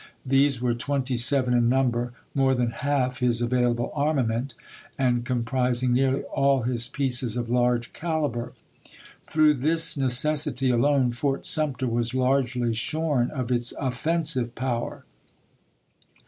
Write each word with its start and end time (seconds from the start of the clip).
These 0.25 0.59
were 0.63 0.73
twenty 0.73 1.15
seven 1.15 1.53
in 1.53 1.67
number, 1.67 2.11
more 2.33 2.55
than 2.55 2.71
half 2.71 3.19
his 3.19 3.39
available 3.39 3.91
armament, 3.93 4.55
and 4.97 5.23
comprising 5.23 5.93
nearly 5.93 6.23
all 6.23 6.63
his 6.63 6.87
pieces 6.87 7.37
of 7.37 7.51
large 7.51 7.93
caliber. 7.93 8.53
Through 9.27 9.53
this 9.53 9.95
necessity 9.95 10.71
alone. 10.71 11.11
Fort 11.11 11.45
Sum 11.45 11.75
ter 11.75 11.85
was 11.85 12.15
largely 12.15 12.73
shorn 12.73 13.29
of 13.29 13.51
its 13.51 13.73
offensive 13.79 14.55
power. 14.55 15.05